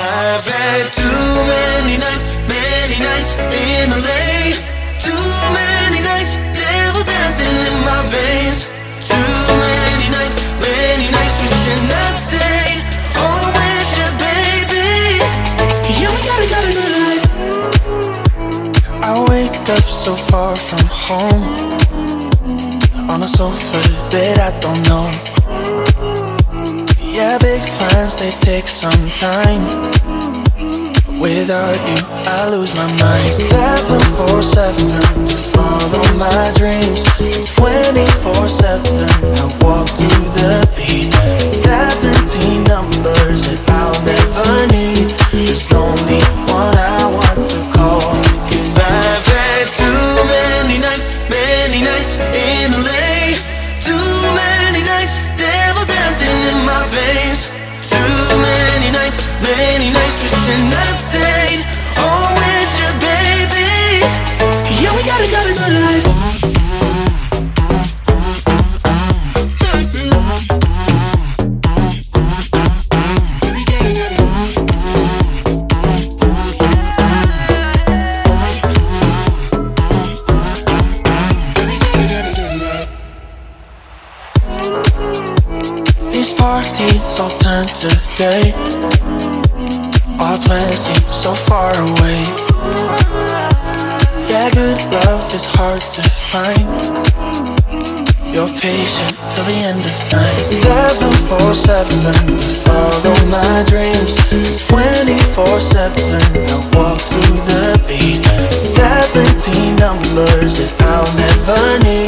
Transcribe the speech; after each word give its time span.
I've 0.00 0.46
had 0.46 0.86
too 0.94 1.02
many 1.02 1.98
nights, 1.98 2.30
many 2.46 3.02
nights 3.02 3.34
in 3.34 3.90
LA. 3.90 4.54
Too 4.94 5.26
many 5.50 5.98
nights, 6.06 6.38
devil 6.54 7.02
dancing 7.02 7.50
in 7.50 7.74
my 7.82 8.06
veins. 8.06 8.70
Too 9.02 9.42
many 9.58 10.06
nights, 10.14 10.38
many 10.62 11.10
nights 11.10 11.42
wishing 11.42 11.82
I'd 11.90 12.14
stayed 12.14 12.78
oh, 13.18 13.26
home 13.26 13.50
with 13.58 13.90
you, 13.98 14.06
baby. 14.22 15.18
Yeah, 15.98 16.14
we 16.14 16.20
gotta, 16.30 16.46
gotta 16.46 16.72
good 16.78 16.94
life. 17.02 17.26
I 19.02 19.18
wake 19.26 19.66
up 19.66 19.82
so 19.82 20.14
far 20.14 20.54
from 20.54 20.86
home 20.86 21.42
on 23.10 23.24
a 23.24 23.28
sofa 23.28 23.82
that 24.14 24.38
I 24.38 24.54
don't 24.62 24.78
know. 24.86 25.10
Yeah, 27.02 27.36
big 27.40 27.57
plans, 27.98 28.18
they 28.20 28.30
take 28.40 28.68
some 28.68 29.08
time. 29.18 29.62
Without 31.20 31.78
you, 31.88 31.98
I 32.30 32.48
lose 32.50 32.74
my 32.74 32.86
mind. 33.00 33.34
747 33.34 35.26
to 35.26 35.36
follow 35.50 36.04
my 36.14 36.52
dreams. 36.54 37.02
24 37.56 38.48
7, 38.48 39.02
I 39.34 39.46
walk 39.62 39.88
to 39.98 40.08
the 40.38 40.54
beat. 40.76 41.12
17 41.12 42.64
numbers 42.64 43.50
that 43.50 43.66
I'll 43.68 43.98
never 44.06 44.66
need. 44.70 45.10
There's 45.32 45.72
only 45.72 46.22
one 46.54 46.76
I 46.78 47.02
want 47.10 47.48
to 47.50 47.60
call. 47.74 48.27
Nights 60.56 61.08
wishing 61.12 61.37
24-7 101.48 102.36
Follow 102.66 103.16
my 103.30 103.64
dreams. 103.66 104.16
24-7 104.68 105.96
I 106.36 106.60
walk 106.76 106.98
to 107.08 107.20
the 107.48 107.80
beat. 107.88 108.20
17 108.52 109.76
numbers 109.76 110.58
that 110.58 110.76
I'll 110.82 111.08
never 111.16 111.78
need. 111.88 112.07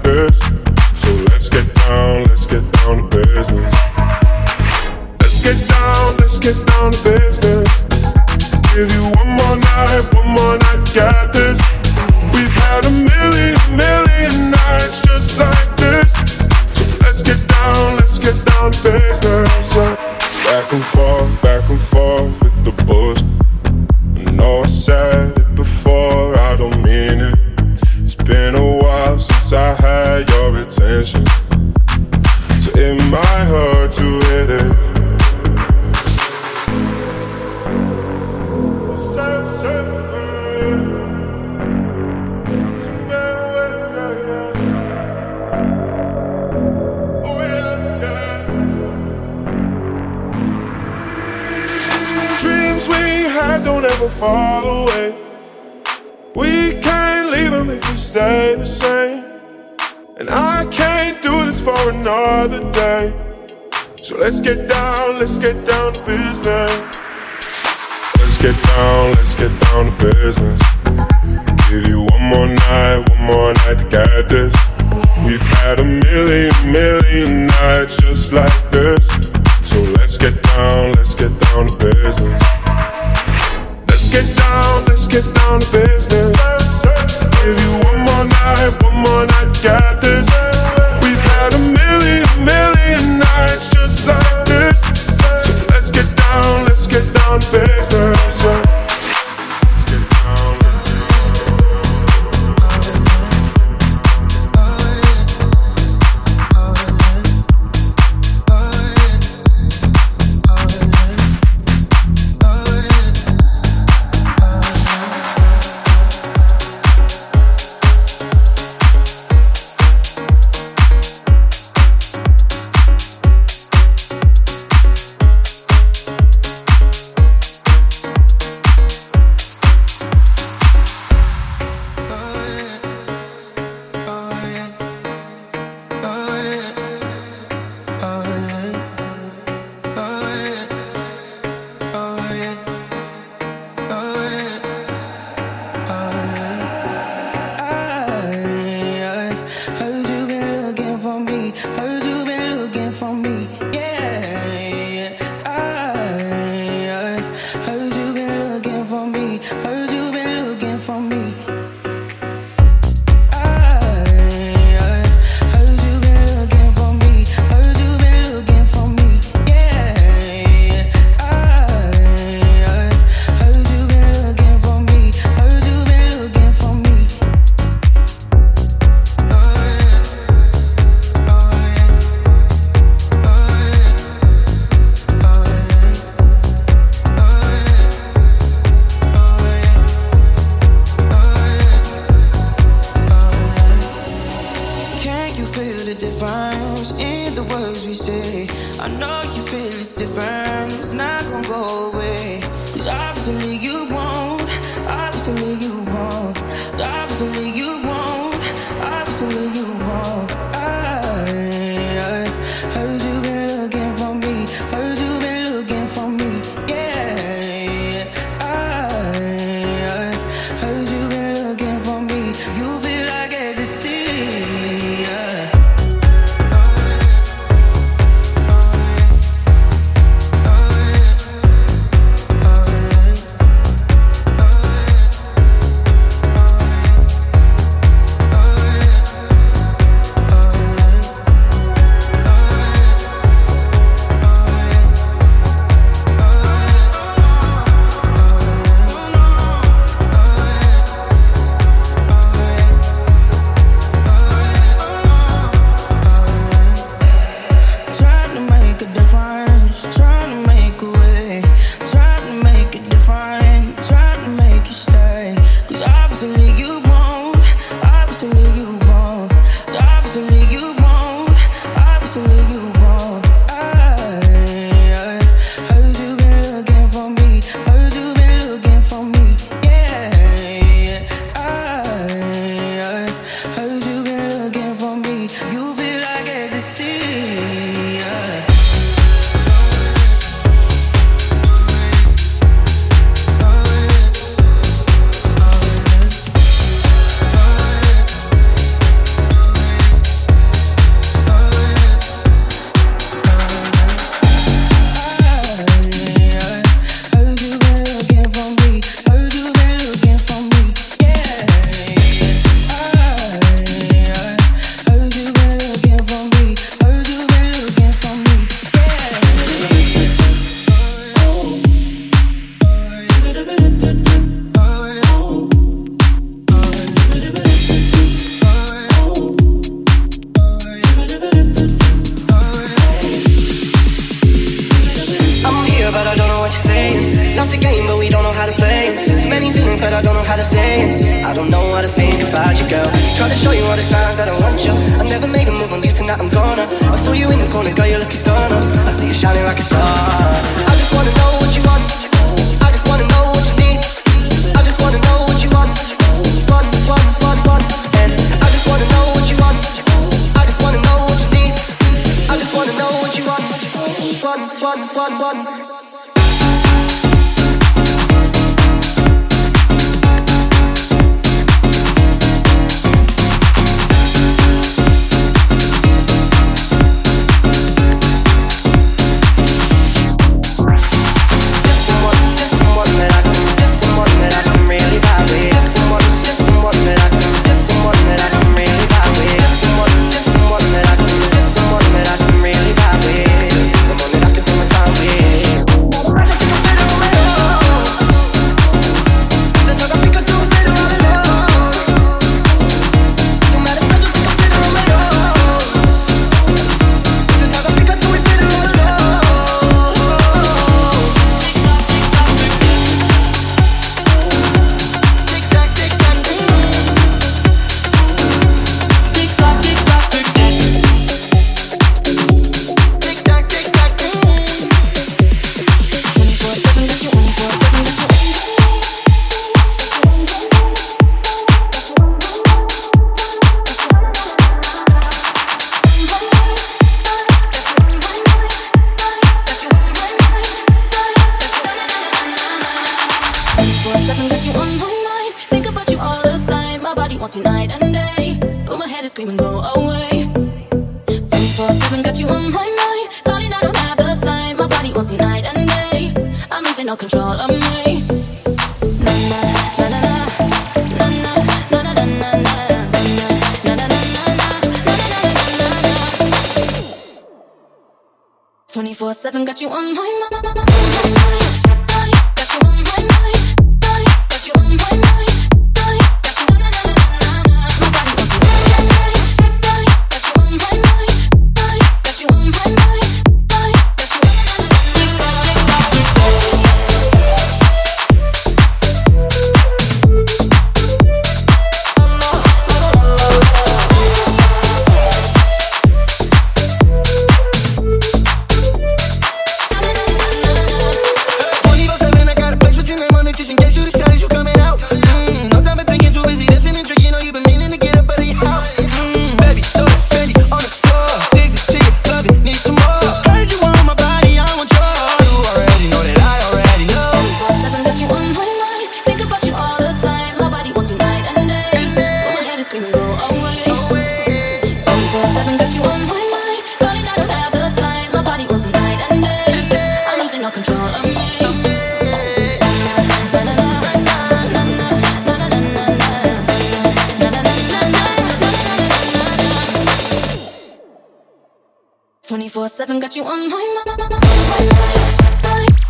24-7, 542.49 542.99
got 542.99 543.15
you 543.15 543.23
on 543.23 543.49
my 543.49 543.83
mind. 543.85 544.09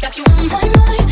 Got 0.01 0.17
you 0.17 0.25
on 0.25 0.47
my 0.49 0.67
mind. 0.67 1.10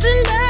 And 0.00 0.24
back 0.26 0.47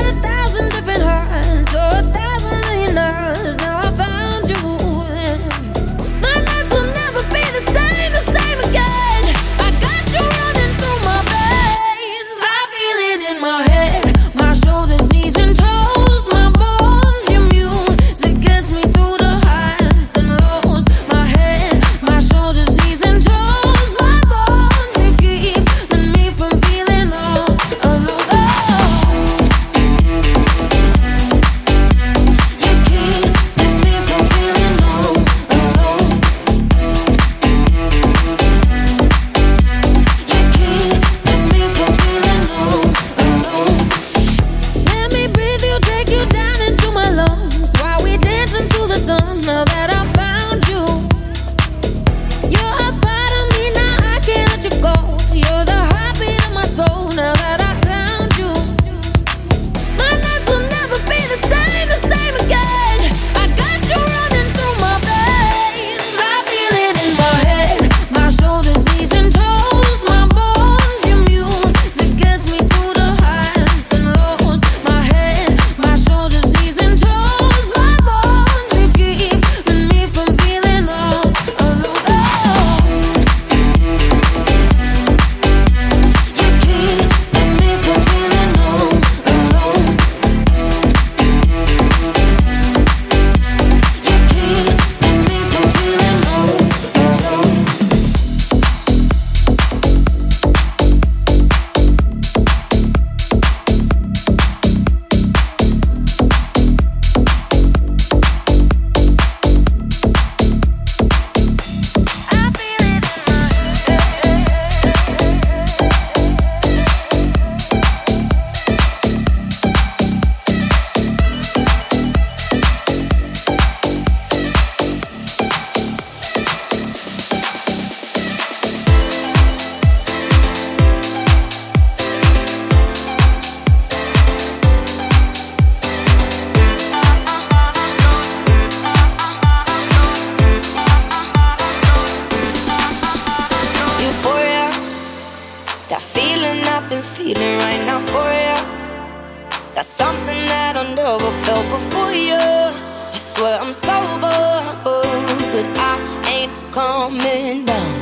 coming 156.79 157.65
down. 157.65 157.93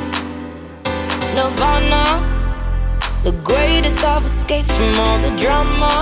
Nirvana, 1.35 2.05
the 3.25 3.33
greatest 3.51 4.05
of 4.05 4.27
escapes 4.27 4.75
from 4.77 4.93
all 5.05 5.19
the 5.27 5.33
drama. 5.43 5.95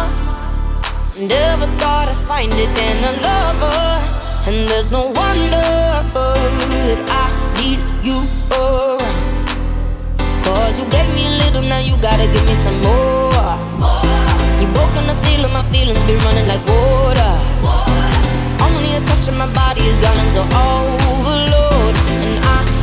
Never 1.16 1.66
thought 1.78 2.08
I'd 2.12 2.22
find 2.26 2.52
it 2.64 2.74
in 2.88 2.96
a 3.10 3.14
lover, 3.26 3.86
and 4.48 4.56
there's 4.68 4.90
no 4.90 5.02
wonder 5.22 5.68
that 6.88 7.00
I 7.22 7.26
need 7.58 7.80
you 8.06 8.18
around. 8.58 9.46
Cause 10.46 10.74
you 10.80 10.86
gave 10.96 11.08
me 11.16 11.22
a 11.30 11.34
little, 11.42 11.64
now 11.72 11.82
you 11.88 11.94
gotta 12.08 12.26
give 12.34 12.46
me 12.50 12.56
some 12.66 12.78
more. 12.88 13.54
You 14.60 14.66
broke 14.74 14.94
on 15.00 15.06
the 15.12 15.16
seal 15.22 15.44
of 15.46 15.52
my 15.58 15.64
feelings, 15.70 16.02
been 16.10 16.18
running 16.26 16.48
like 16.52 16.64
water. 16.66 17.34
water. 17.62 18.10
Only 18.66 18.90
a 18.98 19.00
touch 19.08 19.28
of 19.30 19.36
my 19.38 19.48
body 19.60 19.82
is 19.92 19.98
gone 20.02 20.18
into 20.26 20.42
over 20.66 21.43
and 22.16 22.44
I 22.44 22.73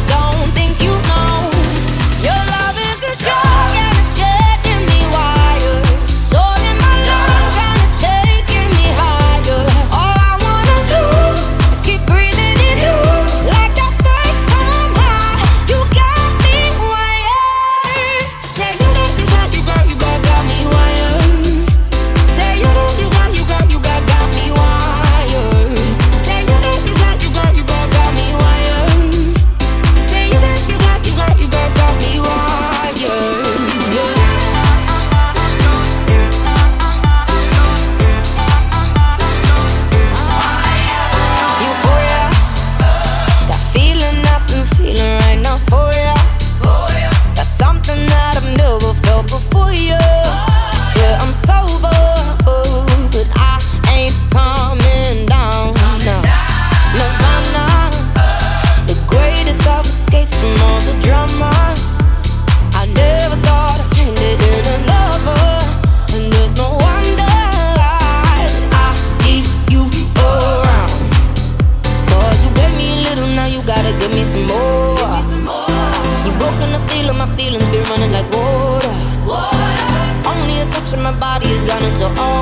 so 82.02 82.08
all 82.18 82.41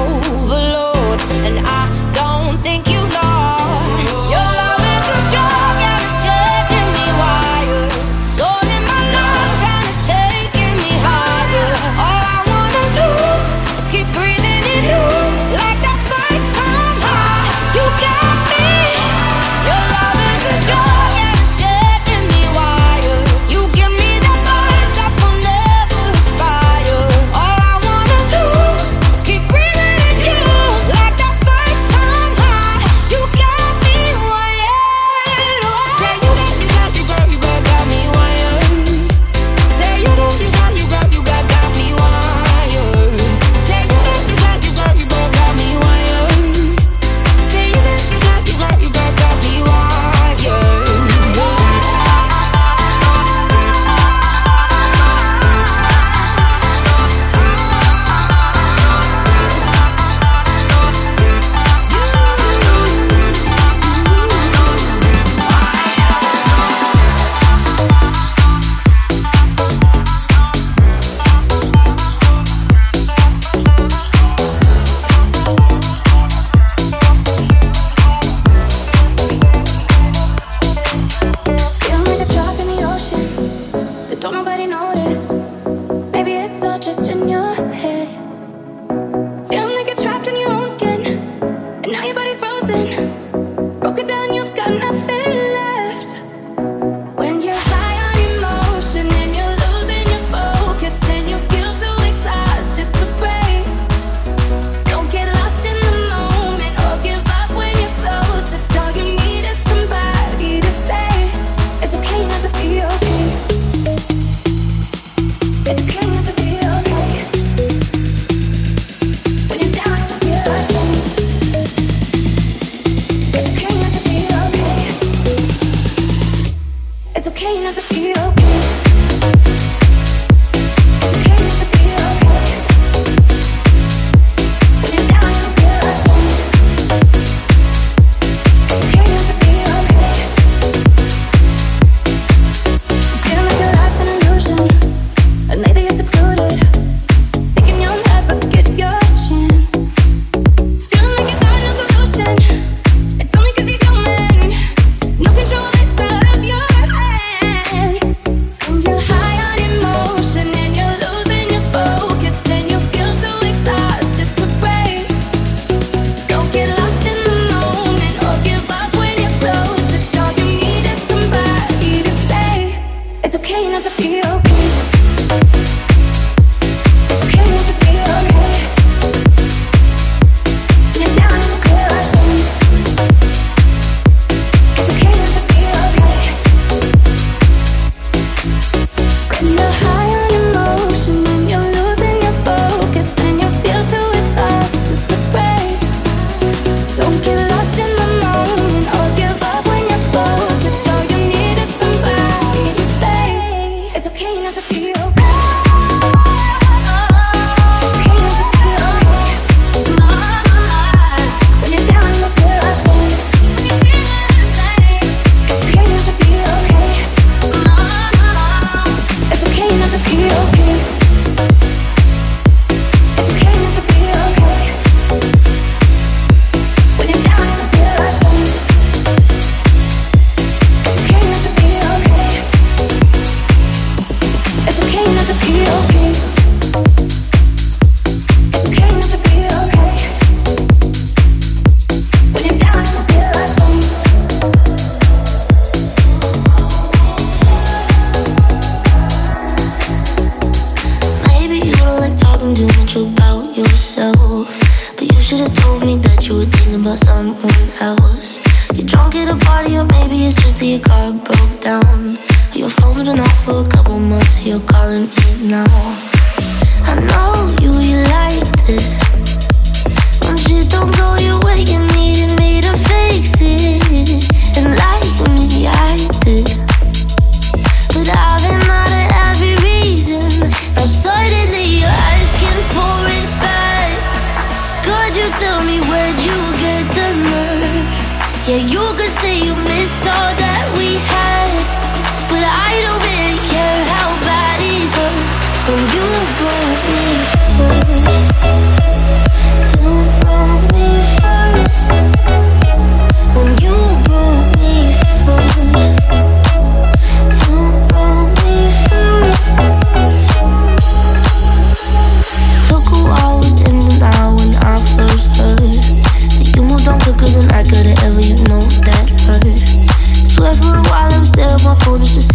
Yeah, 288.49 288.65
you 288.65 288.79
could 288.97 289.11
say 289.21 289.45
you 289.45 289.68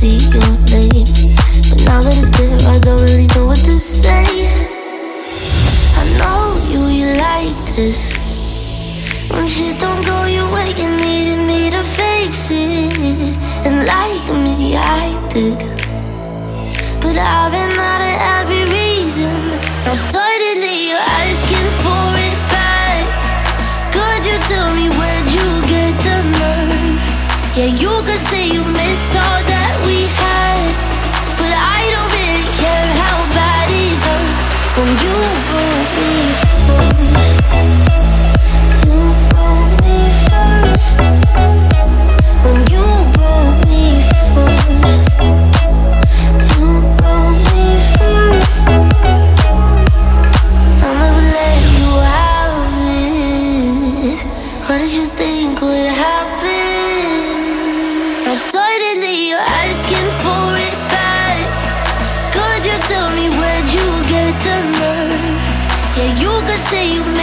see 0.05 0.21
you 0.29 0.41
late. 0.73 1.09
But 1.71 1.81
now 1.89 2.01
that 2.05 2.17
it's 2.21 2.31
there, 2.37 2.61
I 2.69 2.79
don't 2.87 3.01
really 3.09 3.29
know 3.35 3.47
what 3.47 3.61
to 3.69 3.77
say. 3.79 4.27
I 6.01 6.05
know 6.21 6.41
you, 6.73 6.83
you 7.01 7.09
like 7.29 7.57
this. 7.77 8.13
When 9.33 9.47
shit 9.47 9.81
don't 9.81 10.05
go 10.05 10.25
your 10.25 10.49
way, 10.53 10.69
you 10.81 10.89
needed 11.05 11.41
me 11.51 11.71
to 11.71 11.83
fix 11.99 12.51
it. 12.51 13.33
And 13.67 13.77
like 13.95 14.27
me, 14.45 14.77
I 14.77 15.07
did. 15.33 15.59
But 17.01 17.17
I've 17.17 17.53
been 17.55 17.73
out 17.89 18.03
of 18.11 18.17
every 18.37 18.65
reason. 18.77 19.37
Now 19.85 19.97
suddenly 20.13 20.77
you're 20.89 21.09
asking 21.25 21.71
for 21.85 22.07
it 22.29 22.39
back. 22.53 23.05
Could 23.97 24.23
you 24.29 24.37
tell 24.53 24.71
me 24.79 24.87
where'd 24.99 25.29
you 25.39 25.49
get 25.73 25.93
the 26.07 26.19
nerve? 26.41 27.05
Yeah, 27.57 27.71
you 27.83 27.93
could 28.07 28.23
say 28.31 28.45
you 28.53 28.63
miss 28.65 29.17
all 29.17 29.41
that. 29.49 29.54
When 34.77 34.89
you 34.89 35.54
say 66.75 66.93
you 66.93 67.14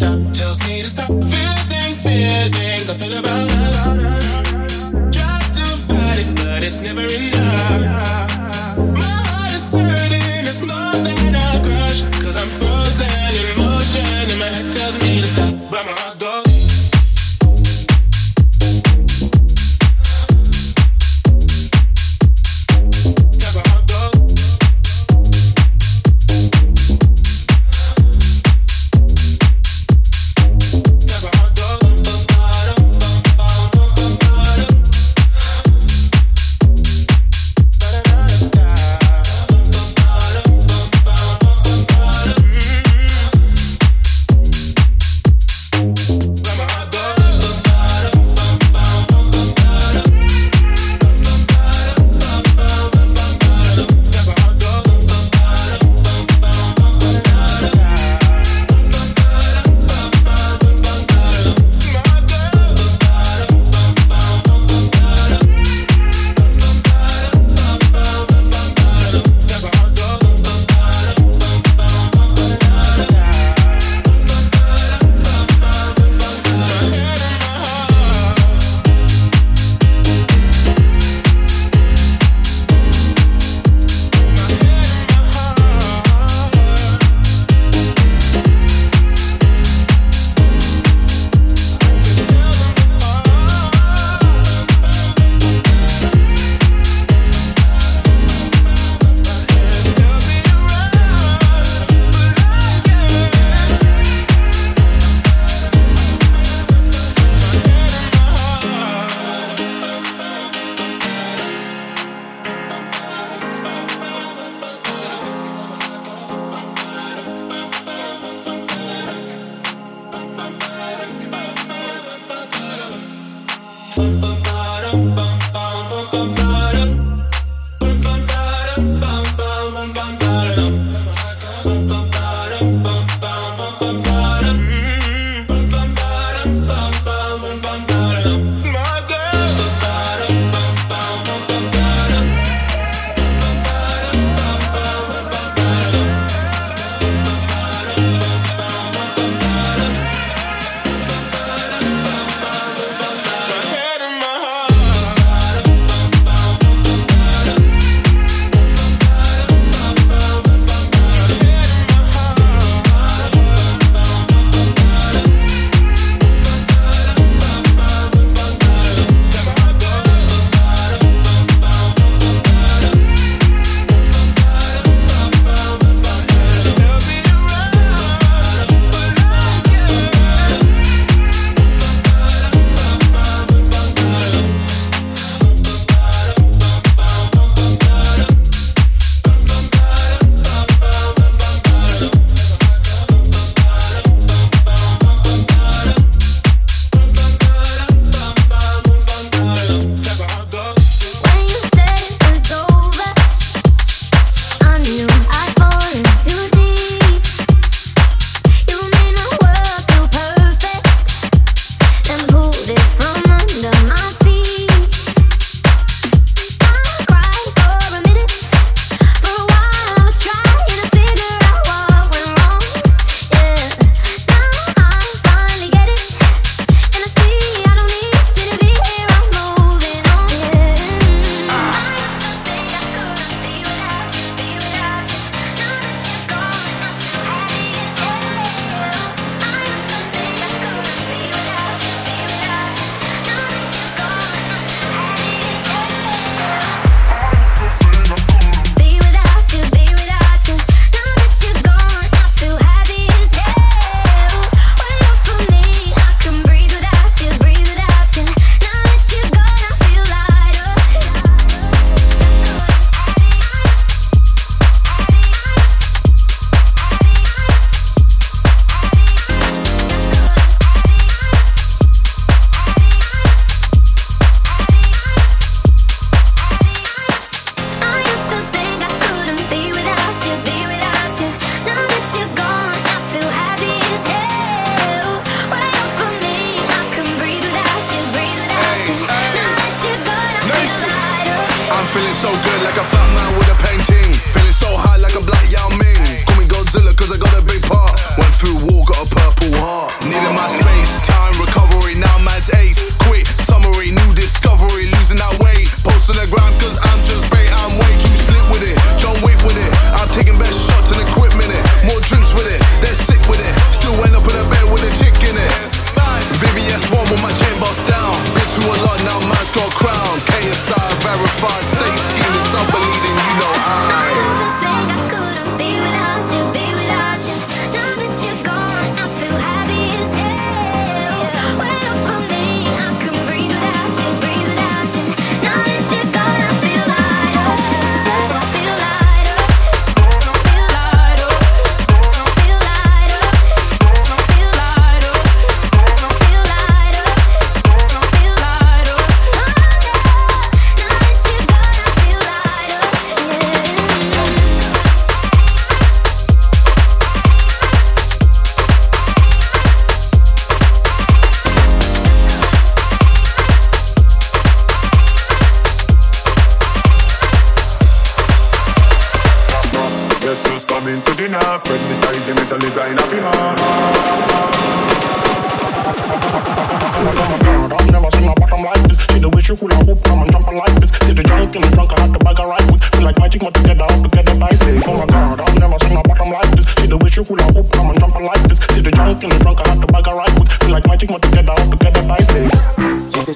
stop, 0.00 0.32
tells 0.32 0.59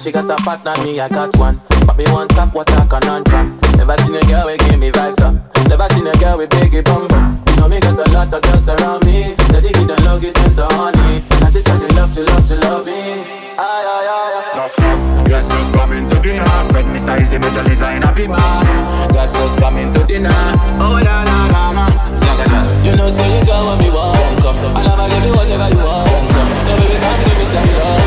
She 0.05 0.11
got 0.11 0.29
a 0.29 0.35
partner, 0.37 0.77
me 0.83 0.99
I 1.01 1.09
got 1.09 1.35
one. 1.41 1.57
Me 1.97 2.05
want 2.13 2.29
top, 2.29 2.53
what 2.53 2.69
I 2.77 2.85
can 2.85 3.09
on 3.09 3.25
from. 3.25 3.57
Never 3.73 3.97
seen 4.05 4.13
a 4.13 4.21
girl 4.29 4.45
we 4.45 4.53
give 4.61 4.77
me 4.77 4.91
vibes 4.93 5.17
some. 5.17 5.41
Never 5.65 5.89
seen 5.97 6.05
a 6.05 6.13
girl 6.21 6.37
with 6.37 6.51
biggie 6.53 6.85
bum 6.85 7.07
bum. 7.09 7.41
You 7.49 7.55
know 7.57 7.67
me 7.67 7.79
got 7.81 7.97
a 7.97 8.05
lot 8.13 8.29
of 8.29 8.37
girls 8.45 8.69
around 8.69 9.01
me. 9.01 9.33
Steady 9.49 9.73
give 9.73 9.89
them 9.89 9.97
love, 10.05 10.21
give 10.21 10.35
them 10.37 10.53
the 10.53 10.67
honey. 10.77 11.25
And 11.41 11.49
this 11.49 11.65
how 11.65 11.81
they 11.81 11.89
love 11.97 12.13
to 12.13 12.21
love 12.21 12.45
to 12.45 12.55
love 12.69 12.85
me. 12.85 13.25
Aye 13.57 13.65
aye 13.65 14.05
aye 14.13 14.69
aye. 14.69 15.25
Guess 15.25 15.49
who's 15.49 15.71
coming 15.73 16.05
to 16.05 16.21
dinner? 16.21 16.53
Fred 16.69 16.85
Mr. 16.93 17.17
Easy 17.17 17.39
Major 17.41 17.63
Designer 17.63 18.13
be 18.13 18.27
man. 18.27 19.09
Guess 19.09 19.33
who's 19.33 19.57
coming 19.57 19.89
to 19.89 20.05
dinner? 20.05 20.29
Oh 20.85 21.01
na 21.01 21.25
na 21.25 21.49
na 21.49 21.63
na. 21.73 21.85
You 22.85 22.93
know 22.95 23.09
say 23.09 23.25
you 23.25 23.41
got 23.41 23.65
what 23.65 23.81
me 23.81 23.89
want. 23.89 24.37
Come. 24.37 24.53
I 24.69 24.85
never 24.85 25.09
give 25.09 25.25
you 25.25 25.33
whatever 25.33 25.65
you 25.73 25.81
want. 25.81 26.29
Come. 26.29 26.49
So 26.61 26.71
baby 26.77 26.93
come 26.93 27.19
give 27.25 27.37
me 27.41 27.45
some 27.49 27.73
love. 27.81 28.04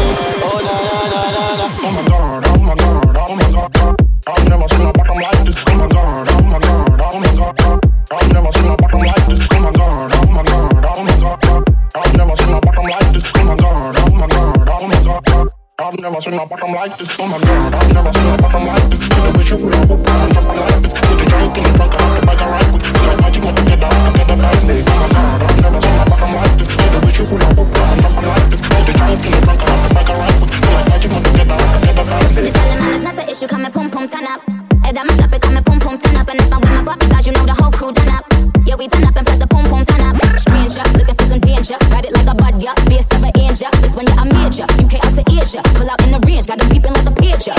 Never 16.01 16.20
seen 16.20 16.34
a 16.34 16.46
bottom 16.46 16.72
like 16.72 16.96
this. 16.99 17.16
Oh 17.18 17.26
my 17.26 17.38
god, 17.38 17.74
I've 17.74 17.92
never 17.92 18.12
seen 18.12 18.30
a 18.30 18.36
bottom 18.38 18.64
like 18.66 18.86
this. 18.86 19.01
See 19.03 19.18
the 19.18 19.30
way 19.34 19.44
you 19.44 19.57
hula 19.59 19.80
hoop 19.88 20.07
and 20.07 20.34
jump 20.34 20.49
like 20.49 20.78
this. 20.82 20.92
See 20.94 21.16
the 21.18 21.26
junk 21.26 21.57
in 21.59 21.64
the 21.64 21.72
trunk, 21.74 21.94
I 21.94 22.03
have 22.03 22.14
to 22.14 22.26
bag 22.26 22.38
a 22.38 22.46
right 22.46 22.68
quick. 22.70 22.82
Feel 22.86 23.07
like 23.09 23.18
magic, 23.18 23.42
want 23.42 23.57
to 23.59 23.64
get 23.66 23.80
down, 23.82 24.12
get 24.14 24.26
the 24.28 24.36
dice 24.38 24.64
leg. 24.68 24.84
Oh 24.86 24.94
my 24.94 25.09
god, 25.11 25.42
I've 25.42 25.59
never 25.59 25.80
seen 25.82 25.99
a 25.99 26.05
bottom 26.07 26.30
like 26.38 26.55
this. 26.59 26.68
See 26.70 26.88
the 26.88 26.99
way 27.03 27.12
you 27.18 27.24
hula 27.26 27.49
hoop 27.59 27.74
and 27.74 27.99
jump 27.99 28.18
like 28.22 28.46
this. 28.46 28.61
See 28.62 28.82
the 28.86 28.92
junk 28.94 29.24
in 29.26 29.32
the 29.34 29.40
trunk, 29.42 29.59
I 29.59 29.68
have 29.68 29.82
to 29.82 29.90
bag 29.94 30.09
a 30.09 30.14
right 30.14 30.36
quick. 30.38 30.53
Feel 30.55 30.74
like 30.78 30.88
magic, 30.88 31.11
want 31.11 31.24
to 31.26 31.32
get 31.34 31.46
down, 31.51 31.66
get 31.82 31.94
the 31.99 32.05
dice 32.07 32.32
leg. 32.38 32.53
Tell 32.55 32.68
him 32.68 32.94
it's 32.94 33.03
not 33.03 33.18
an 33.18 33.26
issue, 33.26 33.49
come 33.49 33.64
and 33.66 33.74
pum 33.74 33.88
pum 33.90 34.07
turn 34.07 34.26
up. 34.30 34.40
Head 34.86 34.99
on 34.99 35.07
my 35.09 35.12
shop, 35.18 35.32
it 35.34 35.42
come 35.42 35.57
and 35.59 35.66
pum 35.66 35.78
pum 35.82 35.96
turn 35.99 36.14
up. 36.14 36.28
And 36.30 36.38
if 36.38 36.53
I'm 36.53 36.62
with 36.62 36.78
my 36.78 36.94
puppies, 36.94 37.26
you 37.26 37.32
know 37.34 37.42
the 37.42 37.57
whole 37.59 37.74
crew 37.74 37.90
done 37.90 38.14
up. 38.14 38.24
Yeah, 38.62 38.78
we 38.78 38.86
done 38.86 39.03
up 39.03 39.16
and 39.18 39.26
put 39.26 39.38
the 39.42 39.49
pum 39.51 39.66
pum 39.66 39.82
turn 39.82 40.05
up. 40.07 40.14
Stranger, 40.38 40.84
looking 40.94 41.16
for 41.18 41.26
some 41.26 41.42
danger. 41.42 41.74
Ride 41.90 42.07
it 42.07 42.12
like 42.14 42.30
a 42.30 42.34
bud, 42.38 42.62
yeah. 42.62 42.76
Face 42.86 43.09
of 43.11 43.24
an 43.24 43.32
angel. 43.40 43.72
This 43.82 43.96
when 43.96 44.07
you're 44.07 44.22
a 44.22 44.26
major. 44.28 44.68
UK 44.78 45.01
out 45.03 45.07
to 45.49 45.62
Pull 45.80 45.88
out 45.88 45.96
in 46.05 46.12
the 46.12 46.20
range, 46.28 46.46
got 46.46 46.59
them 46.59 46.68
peeping 46.68 46.92
like 46.92 47.09
a 47.09 47.14
pager. 47.16 47.57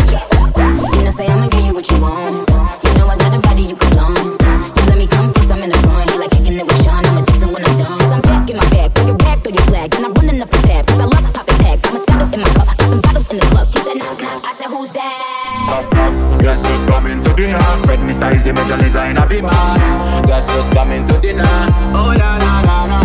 You 0.94 1.02
know, 1.02 1.10
say 1.10 1.26
I'ma 1.26 1.48
give 1.50 1.66
you 1.66 1.74
what 1.74 1.90
you 1.90 1.98
want. 1.98 2.46
You 2.86 2.94
know 3.02 3.10
I 3.10 3.18
got 3.18 3.34
a 3.34 3.40
body 3.42 3.64
you 3.66 3.76
can 3.76 3.90
flaunt. 3.98 4.38
You 4.78 4.84
let 4.86 4.98
me 4.98 5.08
come 5.08 5.34
first, 5.34 5.50
I'm 5.50 5.64
in 5.66 5.74
the 5.74 5.78
front. 5.82 6.06
He 6.12 6.18
like 6.22 6.30
kicking 6.30 6.54
it 6.54 6.66
with 6.70 6.78
Sean. 6.86 7.02
I'm 7.02 7.18
a 7.18 7.26
distant 7.26 7.50
when 7.50 7.66
I'm 7.66 7.78
done. 7.82 7.98
Cause 7.98 8.14
I'm 8.14 8.22
back 8.22 8.46
in 8.46 8.58
my 8.58 8.70
bag. 8.70 8.94
Throw 8.94 9.08
your 9.10 9.18
bag, 9.18 9.42
throw 9.42 9.54
your 9.58 9.66
flag. 9.74 9.90
And 9.96 10.06
I'm 10.06 10.14
running 10.14 10.38
up 10.38 10.54
a 10.54 10.58
tab. 10.70 10.86
Cause 10.86 11.00
I 11.02 11.06
love 11.10 11.34
popping 11.34 11.58
tags. 11.66 11.82
I'm 11.90 11.96
a 11.98 12.00
scallop 12.06 12.34
in 12.34 12.42
my 12.46 12.50
cup. 12.54 12.68
Popping 12.78 13.02
bottles 13.02 13.28
in 13.34 13.38
the 13.42 13.48
club. 13.50 13.68
He 13.74 13.80
said, 13.82 13.98
knock, 13.98 14.22
knock. 14.22 14.46
I 14.46 14.54
said, 14.54 14.70
who's 14.70 14.92
that? 14.94 16.38
Guess 16.46 16.62
who's 16.70 16.86
coming 16.86 17.22
to 17.26 17.34
dinner? 17.34 17.58
Fred 17.90 18.06
Mr. 18.06 18.30
Easy 18.38 18.52
Major 18.54 18.78
Designer 18.78 19.22
I 19.22 19.26
be 19.26 19.42
man. 19.42 20.30
Guess 20.30 20.46
who's 20.54 20.70
coming 20.70 21.10
to 21.10 21.18
dinner? 21.18 21.50
Oh 21.98 22.14
na 22.14 22.38
na 22.38 22.62
na 22.62 22.78
na. 22.86 23.00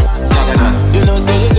You 0.92 1.04
know 1.04 1.18
say 1.18 1.53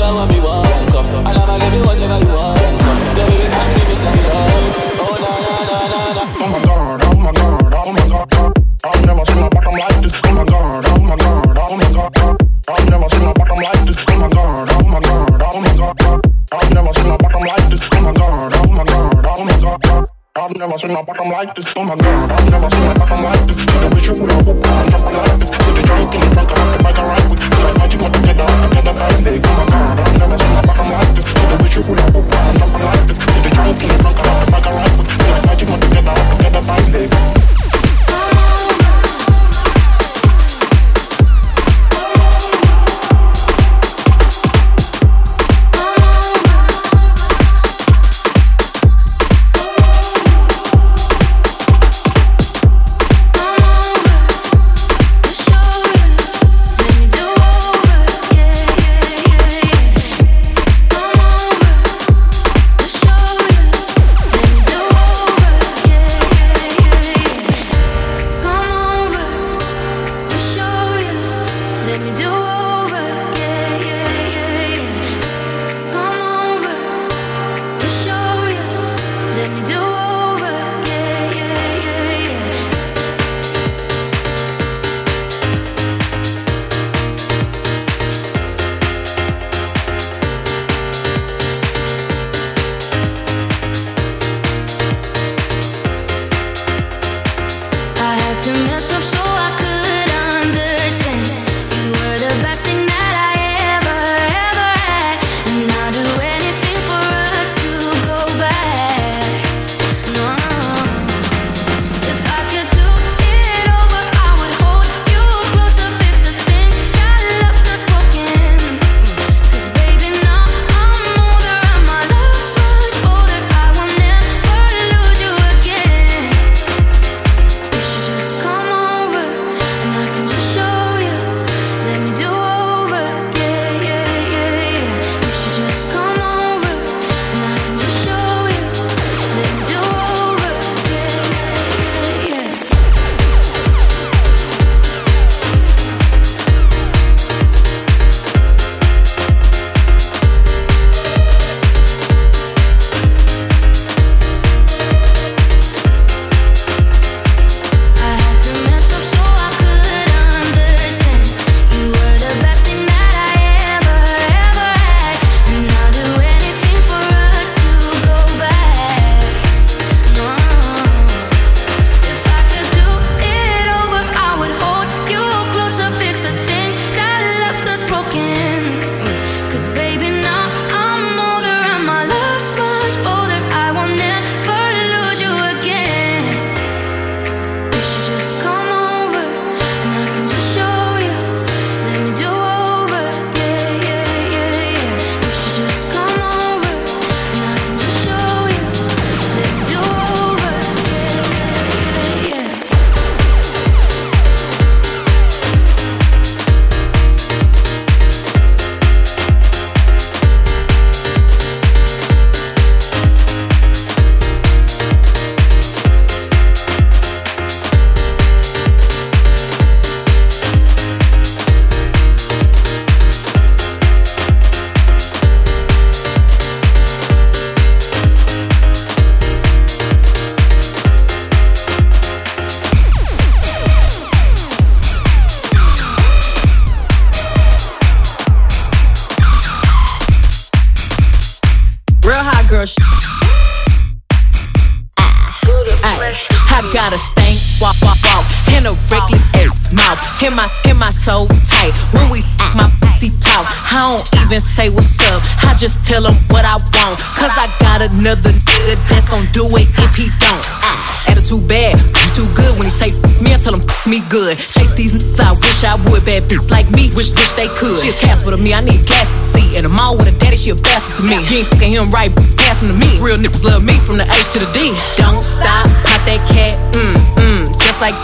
like 21.36 21.54
this. 21.56 21.74
Oh 21.76 21.84
my 21.84 21.96
god, 21.98 22.32
I've 22.32 22.50
never 22.50 22.70
seen 22.70 22.92
a 22.92 22.94
bottom 22.96 23.24
like 23.24 23.44
this. 23.48 23.58
See 23.60 23.80
the 23.84 23.88
way 23.92 24.02
you 24.08 24.16
hula 24.16 24.36
hoop 24.48 24.64
and 24.64 24.92
jump 24.92 25.06
like 25.12 25.36
this. 25.36 25.50
See 25.52 25.74
the 25.76 25.84
junk 25.84 26.16
in 26.16 26.22
the 26.22 26.28
trunk, 26.32 26.45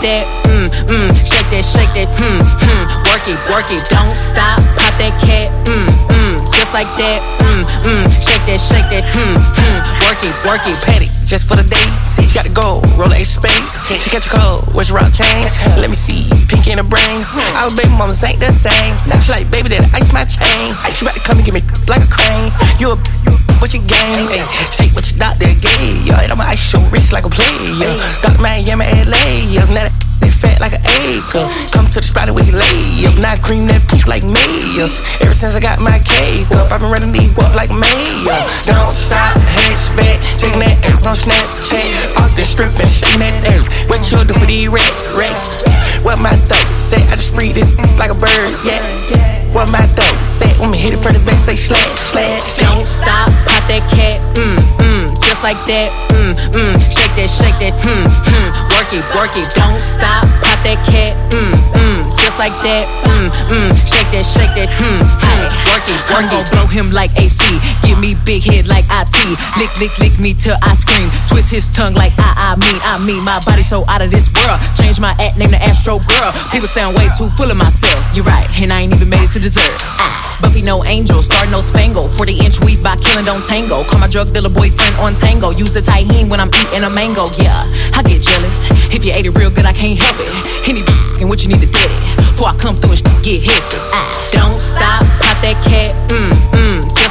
that, 0.02 0.26
mm, 0.50 0.66
mm. 0.90 1.08
Shake 1.22 1.48
that, 1.54 1.62
shake 1.62 1.92
that, 1.94 2.10
hmm, 2.18 2.42
hmm. 2.42 2.82
Work 3.06 3.24
it, 3.30 3.38
work 3.46 3.68
it, 3.70 3.82
don't 3.86 4.14
stop, 4.18 4.58
pop 4.74 4.94
that 4.98 5.14
cat, 5.22 5.46
mm, 5.62 5.86
mm, 6.10 6.34
just 6.50 6.74
like 6.74 6.90
that, 6.98 7.22
mm, 7.38 7.62
mm. 7.86 8.04
Shake 8.10 8.42
that, 8.50 8.58
shake 8.58 8.88
that, 8.90 9.06
hmm, 9.14 9.38
hmm. 9.38 9.78
Work 10.02 10.20
it, 10.26 10.34
work 10.42 10.62
it, 10.66 10.74
petty, 10.82 11.08
just 11.22 11.46
for 11.46 11.54
the 11.54 11.62
day. 11.62 11.86
See, 12.02 12.26
you 12.26 12.34
got 12.34 12.44
to 12.44 12.52
go, 12.52 12.82
roll 12.98 13.14
a 13.14 13.22
spade. 13.22 13.54
She 13.94 14.10
catch 14.10 14.26
a 14.26 14.32
cold, 14.34 14.66
where's 14.74 14.90
your 14.90 14.98
rock 14.98 15.14
chains? 15.14 15.54
Let 15.78 15.88
me 15.88 15.96
see, 15.96 16.26
pink 16.50 16.66
in 16.66 16.82
the 16.82 16.86
brain. 16.86 17.22
Our 17.62 17.70
baby 17.78 17.94
mamas 17.94 18.20
ain't 18.26 18.42
the 18.42 18.50
same. 18.50 18.92
Now 19.06 19.22
she 19.22 19.30
like, 19.32 19.48
baby, 19.54 19.70
that 19.70 19.86
ice 19.94 20.10
my 20.10 20.26
chain. 20.26 20.74
She 20.98 21.06
about 21.06 21.14
to 21.14 21.22
come 21.22 21.38
and 21.38 21.46
give 21.46 21.54
me 21.54 21.62
like 21.86 22.02
a 22.02 22.10
crane. 22.10 22.50
You 22.82 22.92
a 22.92 22.96
what 23.62 23.70
you 23.70 23.78
game? 23.86 24.26
Ay, 24.26 24.42
shake 24.74 24.90
what 24.90 25.06
your 25.06 25.22
doctor 25.22 25.46
gave. 25.46 26.02
Yo, 26.02 26.18
I'm 26.18 26.42
ice 26.42 26.74
your 26.74 26.81
like 27.12 27.28
a 27.28 27.30
player. 27.30 27.92
Dr. 28.24 28.40
Miami, 28.40 28.88
LA. 29.04 29.44
Yes, 29.52 29.68
now 29.68 29.84
that 29.84 29.92
they 30.24 30.32
fat 30.32 30.64
like 30.64 30.72
an 30.72 30.82
acre. 31.04 31.44
Come 31.76 31.86
to 31.92 32.00
the 32.00 32.06
spot 32.08 32.32
where 32.32 32.42
you 32.42 32.56
lay 32.56 33.04
up. 33.04 33.14
Not 33.20 33.44
cream 33.44 33.68
that 33.68 33.84
poop 33.84 34.08
like 34.08 34.24
mayors. 34.24 35.04
Ever 35.20 35.36
since 35.36 35.52
I 35.52 35.60
got 35.60 35.76
my 35.78 36.00
cake 36.00 36.48
up, 36.56 36.72
I've 36.72 36.80
been 36.80 36.88
running 36.88 37.12
these 37.12 37.36
up 37.36 37.52
like 37.52 37.68
mayor. 37.68 38.40
Don't 38.64 38.94
stop, 38.96 39.36
hatchback. 39.36 40.18
Taking 40.40 40.64
that 40.64 40.80
ass 40.88 41.04
on 41.04 41.16
Snapchat. 41.28 42.16
Off 42.16 42.32
the 42.32 42.48
strip 42.48 42.72
and 42.80 42.88
shaking 42.88 43.20
that 43.20 43.36
ass. 43.44 43.62
What 43.92 44.00
you 44.08 44.24
do 44.24 44.32
for 44.32 44.48
these 44.48 44.72
rats? 44.72 45.12
Rats. 45.12 45.62
What 46.00 46.18
my 46.18 46.32
throat 46.34 46.72
say? 46.72 46.98
I 47.12 47.14
just 47.20 47.36
free 47.36 47.52
this 47.52 47.76
like 48.00 48.10
a 48.10 48.18
bird, 48.18 48.56
yeah. 48.64 48.80
What 49.52 49.68
my 49.68 49.84
throat 49.84 50.18
say? 50.18 50.48
When 50.56 50.72
me 50.72 50.78
hit 50.80 50.96
it 50.96 51.00
from 51.04 51.12
the 51.12 51.22
back, 51.28 51.36
say 51.36 51.54
slash, 51.60 51.92
slash. 52.00 52.56
Don't 52.56 52.88
stop, 52.88 53.28
pop 53.44 53.62
that 53.68 53.84
cat, 53.92 54.16
mm, 54.32 54.56
just 55.42 55.58
like 55.58 55.66
that, 55.66 55.90
mm, 56.14 56.32
mm. 56.54 56.74
Shake 56.78 57.14
that, 57.18 57.26
shake 57.26 57.58
that, 57.58 57.74
hmm, 57.82 58.06
hmm. 58.30 58.46
Work 58.78 58.94
it, 58.94 59.02
work 59.10 59.34
it, 59.34 59.50
don't 59.58 59.82
stop, 59.82 60.22
pop 60.38 60.58
that 60.62 60.78
cat, 60.86 61.18
mm, 61.34 61.50
mm, 61.74 61.98
just 62.22 62.38
like 62.38 62.54
that, 62.62 62.86
mm, 63.10 63.26
mm. 63.50 63.70
Shake 63.82 64.06
that, 64.14 64.22
shake 64.22 64.54
that, 64.54 64.70
hmm, 64.70 65.02
hmm. 65.02 65.42
Work 65.66 65.82
it, 65.90 65.98
work 66.14 66.30
it, 66.30 66.46
blow 66.54 66.66
him 66.70 66.94
like 66.94 67.10
AC. 67.18 67.42
Give 67.82 67.98
me 67.98 68.14
big 68.22 68.46
head 68.46 68.70
like 68.70 68.86
IT. 68.86 69.18
Lick, 69.58 69.72
lick, 69.82 69.90
lick 69.98 70.14
me 70.22 70.30
till 70.30 70.54
I 70.62 70.78
scream. 70.78 71.10
Twist 71.26 71.50
his 71.50 71.66
tongue 71.74 71.94
like 71.94 72.14
I, 72.22 72.54
I 72.54 72.60
mean, 72.62 72.78
I 72.86 73.02
mean. 73.02 73.24
My 73.26 73.38
body 73.46 73.62
so 73.62 73.84
out 73.88 74.02
of 74.02 74.10
this 74.10 74.30
world. 74.34 74.60
Change 74.78 75.00
my 75.00 75.14
act, 75.18 75.38
name 75.38 75.50
the 75.50 75.58
Astro 75.58 75.98
Girl. 75.98 76.30
People 76.50 76.68
sound 76.68 76.94
way 76.94 77.08
too 77.18 77.30
full 77.34 77.50
of 77.50 77.56
myself. 77.56 77.98
You're 78.14 78.26
right, 78.26 78.46
and 78.60 78.72
I 78.72 78.82
ain't 78.82 78.94
even 78.94 79.08
made 79.08 79.26
it 79.26 79.32
to 79.34 79.40
dessert. 79.40 79.74
Ah, 79.98 80.31
Buffy 80.42 80.60
no 80.60 80.84
angel, 80.84 81.22
star 81.22 81.46
no 81.54 81.62
spangle. 81.62 82.08
40 82.08 82.44
inch 82.44 82.58
weave 82.66 82.82
by 82.82 82.98
killing 82.98 83.24
don't 83.24 83.46
tango. 83.46 83.86
Call 83.86 84.02
my 84.02 84.10
drug 84.10 84.34
dealer 84.34 84.50
boyfriend 84.50 84.98
on 84.98 85.14
tango. 85.14 85.54
Use 85.54 85.72
the 85.72 85.80
Tajín 85.80 86.28
when 86.28 86.40
I'm 86.42 86.50
eating 86.50 86.82
a 86.82 86.90
mango. 86.90 87.30
Yeah, 87.38 87.62
I 87.94 88.02
get 88.02 88.20
jealous. 88.20 88.66
If 88.90 89.06
you 89.06 89.12
ate 89.14 89.24
it 89.24 89.38
real 89.38 89.54
good, 89.54 89.64
I 89.64 89.72
can't 89.72 89.96
help 89.96 90.18
it. 90.18 90.26
Any 90.68 90.82
and 91.22 91.30
what 91.30 91.42
you 91.42 91.48
need 91.48 91.62
to 91.62 91.70
get 91.70 91.86
it. 91.86 92.00
Before 92.18 92.50
I 92.50 92.56
come 92.58 92.74
through 92.74 92.98
and 92.98 93.22
get 93.22 93.46
hefty. 93.46 93.78
Ah, 93.94 94.10
don't 94.34 94.58
stop, 94.58 95.06
pop 95.22 95.38
that 95.46 95.54
cat, 95.62 95.94
mm, 96.10 96.34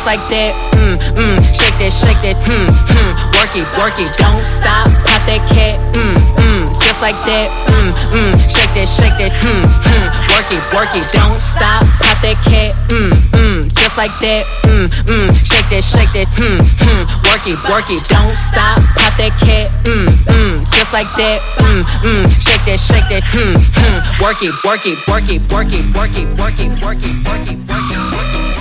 just 0.01 0.17
like 0.17 0.29
that, 0.33 0.53
mm, 0.81 0.97
mm. 1.13 1.37
Shake 1.53 1.77
that, 1.77 1.93
shake 1.93 2.17
that, 2.25 2.33
hmm, 2.41 2.73
hmm. 2.89 3.11
Work 3.37 3.53
it, 3.53 3.69
work 3.77 3.93
it, 4.01 4.09
don't 4.17 4.41
stop, 4.41 4.89
pop 5.05 5.21
that 5.29 5.45
cat, 5.53 5.77
mm, 5.93 6.17
mm, 6.41 6.65
just 6.81 7.05
like 7.05 7.13
that, 7.29 7.53
mm, 7.69 7.93
mm. 8.09 8.33
Shake 8.49 8.73
that, 8.73 8.89
shake 8.89 9.13
that, 9.21 9.29
hmm, 9.29 9.61
hmm. 9.61 10.05
Work 10.33 10.49
it, 10.49 10.63
work 10.73 10.89
it, 10.97 11.05
don't 11.13 11.37
stop, 11.37 11.85
pop 12.01 12.17
that 12.25 12.33
cat, 12.49 12.73
mm, 12.89 13.13
mm, 13.13 13.61
just 13.77 13.93
like 13.93 14.09
that, 14.25 14.41
mm, 14.65 14.89
mm. 15.05 15.29
Shake 15.37 15.69
that, 15.69 15.85
shake 15.85 16.09
that, 16.17 16.25
hmm, 16.33 16.65
hmm. 16.81 17.01
Work 17.29 17.45
it, 17.45 17.61
work 17.69 17.85
it, 17.93 18.01
don't 18.09 18.33
stop, 18.33 18.81
pop 18.97 19.13
that 19.21 19.37
cat, 19.37 19.69
mm, 19.85 20.09
mm. 20.33 20.57
Just 20.73 20.97
like 20.97 21.13
that, 21.21 21.45
mm, 21.61 21.85
mm. 22.01 22.25
Shake 22.41 22.65
that, 22.65 22.81
shake 22.81 23.05
that, 23.13 23.21
hmm, 23.29 23.53
hmm. 23.53 23.97
Work 24.17 24.41
it, 24.41 24.49
work 24.65 24.81
it, 24.81 24.97
work 25.05 25.29
it, 25.29 25.45
work 25.53 25.69
it, 25.69 25.85
work 25.93 26.17
it, 26.17 26.25
work 26.41 26.57
it, 26.57 26.73
work 26.81 26.97
it, 26.97 27.13
work 27.21 27.45
it, 27.45 27.61
work 27.69 27.85
it. 27.85 28.60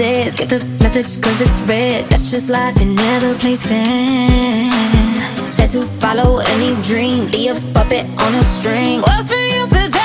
Get 0.00 0.48
the 0.48 0.64
message 0.80 1.20
cause 1.20 1.38
it's 1.42 1.60
red. 1.68 2.08
That's 2.08 2.30
just 2.30 2.48
life 2.48 2.74
and 2.76 2.96
never 2.96 3.34
plays 3.34 3.62
fair. 3.62 4.72
Said 5.46 5.68
to 5.72 5.84
follow 6.00 6.38
any 6.38 6.82
dream. 6.84 7.30
Be 7.30 7.48
a 7.48 7.54
puppet 7.74 8.06
on 8.06 8.34
a 8.34 8.42
string. 8.44 9.02
Works 9.02 9.28
for 9.28 9.34
you, 9.34 9.66
but 9.68 9.99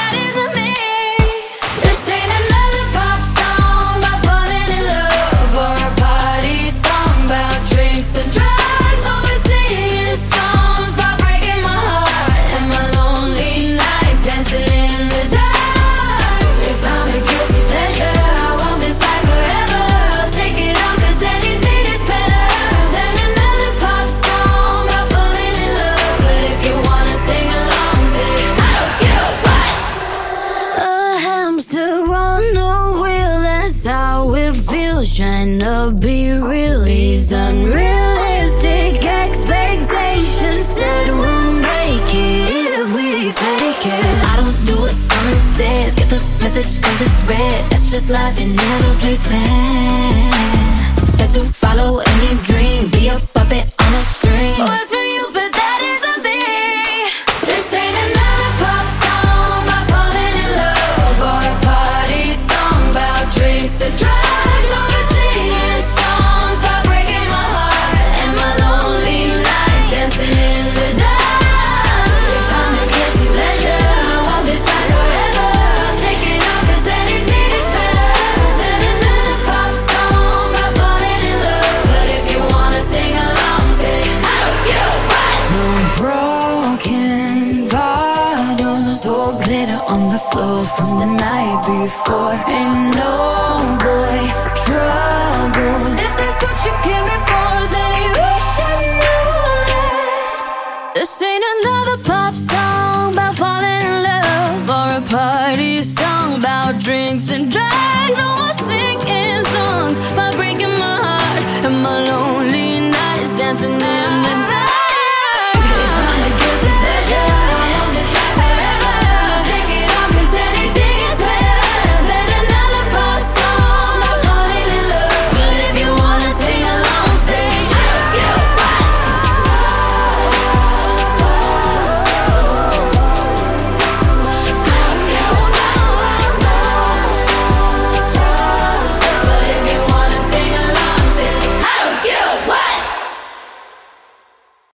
life, 48.10 48.40
it 48.40 48.48
never 48.48 49.00
plays 49.00 49.26
fair. 49.26 49.55